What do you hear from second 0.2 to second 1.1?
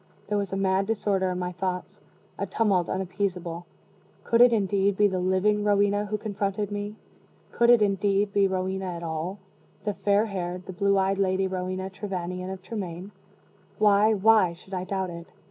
There was a mad